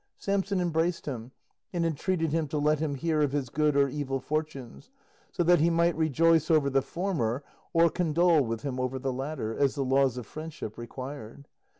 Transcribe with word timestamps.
Samson 0.17 0.59
embraced 0.59 1.05
him, 1.05 1.31
and 1.71 1.85
entreated 1.85 2.31
him 2.31 2.47
to 2.47 2.57
let 2.57 2.79
him 2.79 2.95
hear 2.95 3.21
of 3.21 3.33
his 3.33 3.49
good 3.51 3.75
or 3.77 3.87
evil 3.87 4.19
fortunes, 4.19 4.89
so 5.31 5.43
that 5.43 5.59
he 5.59 5.69
might 5.69 5.95
rejoice 5.95 6.49
over 6.49 6.71
the 6.71 6.81
former 6.81 7.43
or 7.71 7.87
condole 7.87 8.41
with 8.43 8.63
him 8.63 8.79
over 8.79 8.97
the 8.97 9.13
latter, 9.13 9.55
as 9.55 9.75
the 9.75 9.85
laws 9.85 10.17
of 10.17 10.25
friendship 10.25 10.75
required. 10.75 11.47